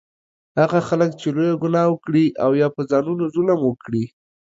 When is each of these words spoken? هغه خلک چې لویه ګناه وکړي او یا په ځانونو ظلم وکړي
هغه 0.59 0.79
خلک 0.89 1.11
چې 1.21 1.27
لویه 1.35 1.55
ګناه 1.63 1.87
وکړي 1.91 2.25
او 2.43 2.51
یا 2.61 2.67
په 2.75 2.81
ځانونو 2.91 3.23
ظلم 3.35 3.59
وکړي 3.63 4.03